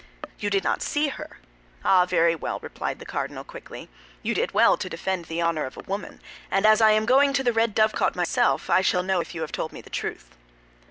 [0.39, 1.37] "You did not see her?
[1.85, 3.87] Ah, very well," replied the cardinal, quickly.
[4.23, 7.33] "You did well to defend the honor of a woman; and as I am going
[7.33, 10.35] to the Red Dovecot myself, I shall know if you have told me the truth."